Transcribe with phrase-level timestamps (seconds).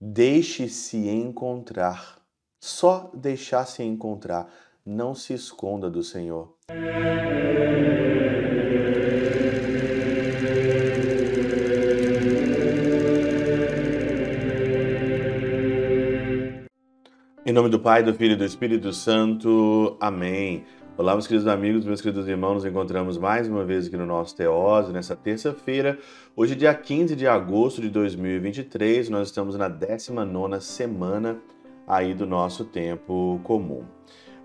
[0.00, 2.18] Deixe-se encontrar.
[2.60, 4.52] Só deixar-se encontrar.
[4.84, 6.54] Não se esconda do Senhor.
[17.46, 19.96] Em nome do Pai, do Filho e do Espírito Santo.
[19.98, 20.66] Amém.
[20.98, 24.34] Olá, meus queridos amigos, meus queridos irmãos, nos encontramos mais uma vez aqui no nosso
[24.34, 25.98] Teose, nessa terça-feira.
[26.34, 31.38] Hoje, dia 15 de agosto de 2023, nós estamos na 19 semana
[31.86, 33.84] aí do nosso tempo comum.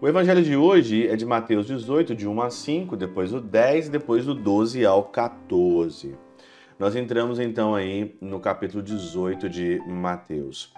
[0.02, 3.88] O evangelho de hoje é de Mateus 18, de 1 a 5, depois do 10,
[3.88, 6.18] depois do 12 ao 14.
[6.78, 10.74] Nós entramos então aí no capítulo 18 de Mateus.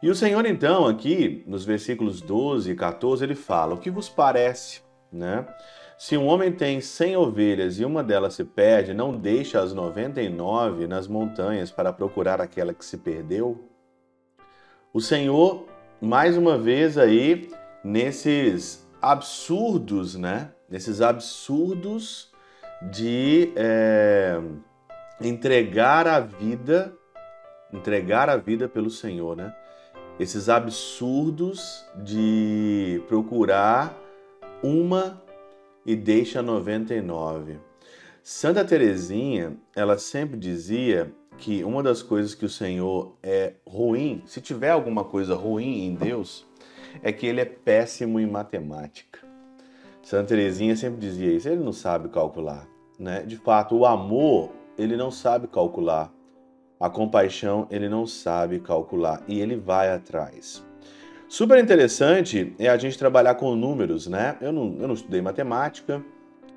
[0.00, 4.08] E o Senhor, então, aqui, nos versículos 12 e 14, ele fala: O que vos
[4.08, 5.46] parece, né?
[5.96, 10.86] Se um homem tem 100 ovelhas e uma delas se perde, não deixa as 99
[10.86, 13.68] nas montanhas para procurar aquela que se perdeu?
[14.92, 15.66] O Senhor,
[16.00, 17.50] mais uma vez aí,
[17.82, 20.52] nesses absurdos, né?
[20.68, 22.30] Nesses absurdos
[22.90, 24.40] de é,
[25.20, 26.92] entregar a vida,
[27.72, 29.52] entregar a vida pelo Senhor, né?
[30.18, 33.96] esses absurdos de procurar
[34.62, 35.22] uma
[35.86, 37.58] e deixa 99.
[38.22, 44.40] Santa Teresinha, ela sempre dizia que uma das coisas que o Senhor é ruim, se
[44.40, 46.46] tiver alguma coisa ruim em Deus,
[47.02, 49.20] é que ele é péssimo em matemática.
[50.02, 52.66] Santa Teresinha sempre dizia isso, ele não sabe calcular,
[52.98, 53.22] né?
[53.22, 56.12] De fato, o amor, ele não sabe calcular.
[56.80, 60.64] A compaixão ele não sabe calcular e ele vai atrás.
[61.28, 64.38] Super interessante é a gente trabalhar com números, né?
[64.40, 66.02] Eu não, eu não estudei matemática,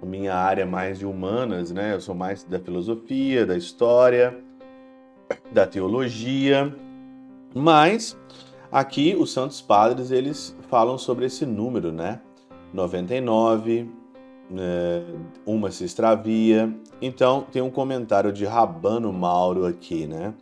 [0.01, 1.93] minha área é mais de humanas, né?
[1.93, 4.39] Eu sou mais da filosofia, da história,
[5.51, 6.73] da teologia,
[7.53, 8.17] mas
[8.71, 12.21] aqui os santos padres eles falam sobre esse número, né?
[12.73, 13.89] 99,
[14.57, 15.01] é,
[15.45, 16.73] uma se extravia.
[17.01, 20.33] Então, tem um comentário de Rabano Mauro aqui, né?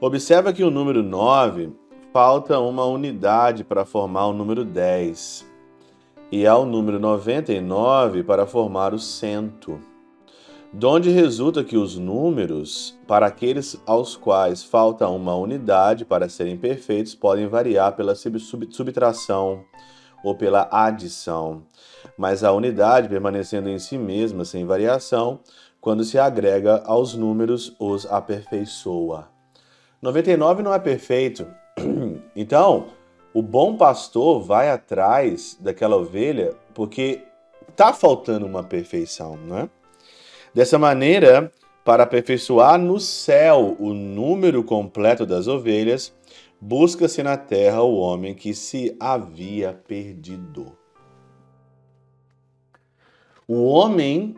[0.00, 1.72] Observa que o número 9
[2.12, 5.46] falta uma unidade para formar o número 10
[6.32, 9.80] e há o número 99 para formar o cento.
[10.72, 17.14] Donde resulta que os números, para aqueles aos quais falta uma unidade para serem perfeitos,
[17.14, 19.64] podem variar pela subtração
[20.22, 21.62] ou pela adição
[22.16, 25.40] mas a unidade permanecendo em si mesma sem variação,
[25.80, 29.28] quando se agrega aos números, os aperfeiçoa.
[30.02, 31.46] 99 não é perfeito.
[32.34, 32.88] Então,
[33.32, 37.22] o bom pastor vai atrás daquela ovelha porque
[37.68, 39.68] está faltando uma perfeição, né?
[40.52, 41.52] Dessa maneira,
[41.84, 46.12] para aperfeiçoar no céu o número completo das ovelhas,
[46.60, 50.76] busca-se na terra o homem que se havia perdido.
[53.46, 54.34] O homem,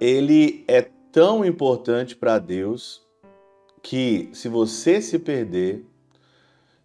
[0.00, 3.07] ele é tão importante para Deus
[3.82, 5.84] que se você se perder,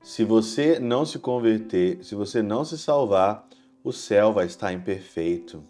[0.01, 3.47] se você não se converter, se você não se salvar,
[3.83, 5.63] o céu vai estar imperfeito.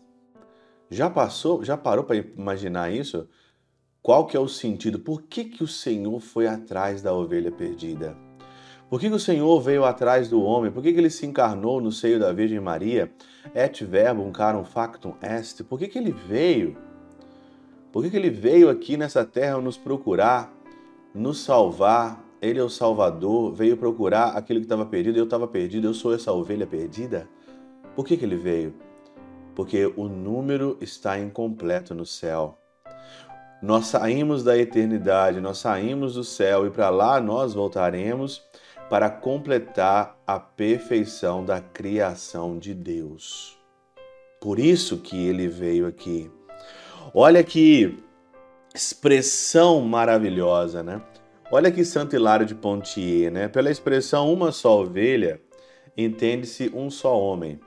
[0.89, 3.28] Já passou, já parou para imaginar isso?
[4.01, 5.00] Qual que é o sentido?
[5.00, 8.17] Por que, que o Senhor foi atrás da ovelha perdida?
[8.89, 10.72] Por que, que o Senhor veio atrás do homem?
[10.72, 13.12] Por que, que ele se encarnou no seio da Virgem Maria?
[13.56, 15.63] Et verbum carum factum est.
[15.63, 16.78] Por que, que ele veio?
[17.91, 20.53] Por que, que ele veio aqui nessa terra nos procurar,
[21.13, 22.24] nos salvar?
[22.41, 25.18] Ele é o Salvador, veio procurar aquele que estava perdido.
[25.18, 27.28] Eu estava perdido, eu sou essa ovelha perdida.
[27.96, 28.74] Por que, que ele veio?
[29.56, 32.57] Porque o número está incompleto no céu.
[33.62, 38.41] Nós saímos da eternidade, nós saímos do céu e para lá nós voltaremos
[38.90, 43.57] para completar a perfeição da criação de Deus.
[44.41, 46.30] Por isso que ele veio aqui.
[47.13, 47.97] Olha que
[48.73, 51.01] expressão maravilhosa, né?
[51.51, 53.47] Olha que Santo Hilário de Pontier, né?
[53.47, 55.39] Pela expressão uma só ovelha,
[55.95, 57.59] entende-se um só homem.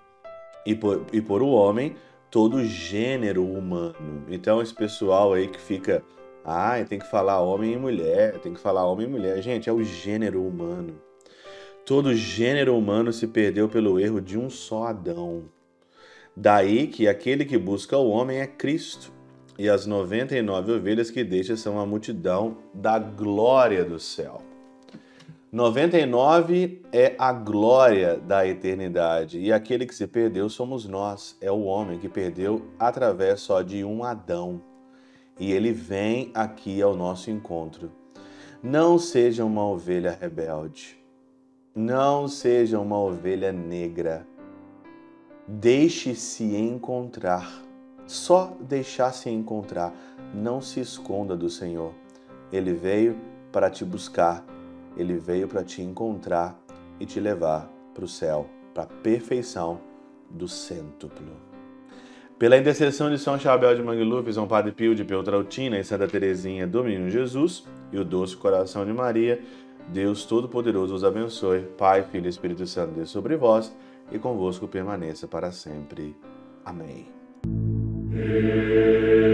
[0.65, 1.95] E por, e por o homem,
[2.29, 4.25] todo gênero humano.
[4.29, 6.03] Então, esse pessoal aí que fica,
[6.45, 9.41] ah, tem que falar homem e mulher, tem que falar homem e mulher.
[9.41, 11.01] Gente, é o gênero humano.
[11.85, 15.45] Todo gênero humano se perdeu pelo erro de um só Adão.
[16.37, 19.13] Daí que aquele que busca o homem é Cristo,
[19.59, 24.43] e as 99 ovelhas que deixa são a multidão da glória do céu.
[25.51, 31.63] 99 é a glória da eternidade, e aquele que se perdeu somos nós, é o
[31.63, 34.61] homem que perdeu através só de um Adão.
[35.39, 37.91] E ele vem aqui ao nosso encontro.
[38.63, 40.99] Não seja uma ovelha rebelde.
[41.75, 44.27] Não seja uma ovelha negra.
[45.47, 47.66] Deixe-se encontrar.
[48.07, 49.93] Só deixar-se encontrar.
[50.35, 51.93] Não se esconda do Senhor.
[52.53, 53.17] Ele veio
[53.51, 54.45] para te buscar.
[54.97, 56.59] Ele veio para te encontrar
[56.99, 59.81] e te levar para o céu, para a perfeição
[60.31, 61.33] do cêntuplo.
[62.39, 66.67] Pela intercessão de São Chabel de Mangluf, São Padre Pio de Peltrautina e Santa Teresinha
[66.67, 69.43] do Menino Jesus e o doce coração de Maria,
[69.89, 71.63] Deus Todo-Poderoso os abençoe.
[71.79, 73.75] Pai, Filho e Espírito Santo, Deus sobre vós
[74.13, 76.15] e convosco permaneça para sempre.
[76.65, 77.07] Amém.
[78.19, 79.26] Amen.